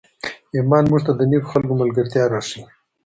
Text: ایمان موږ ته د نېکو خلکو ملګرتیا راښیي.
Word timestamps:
ایمان 0.55 0.83
موږ 0.89 1.01
ته 1.07 1.11
د 1.19 1.21
نېکو 1.29 1.49
خلکو 1.53 1.73
ملګرتیا 1.81 2.23
راښیي. 2.33 2.63